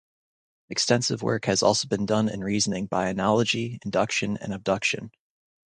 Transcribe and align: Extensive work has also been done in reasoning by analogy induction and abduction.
Extensive 0.71 1.21
work 1.21 1.45
has 1.45 1.61
also 1.61 1.87
been 1.87 2.07
done 2.07 2.27
in 2.27 2.43
reasoning 2.43 2.87
by 2.87 3.05
analogy 3.09 3.77
induction 3.85 4.35
and 4.37 4.51
abduction. 4.51 5.11